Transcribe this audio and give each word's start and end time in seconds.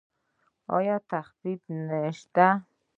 ایا 0.75 0.95
تخفیف 1.09 1.63
شته؟ 2.17 2.47